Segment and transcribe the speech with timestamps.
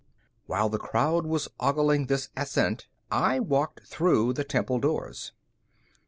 [0.47, 5.31] While the crowd was ogling this ascent, I walked through the temple doors.